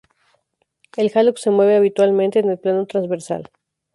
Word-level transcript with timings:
El 1.03 1.11
hallux 1.13 1.39
se 1.39 1.51
mueve 1.51 1.75
habitualmente 1.75 2.39
en 2.39 2.49
el 2.49 2.57
plano 2.57 2.87
transversal. 2.87 3.51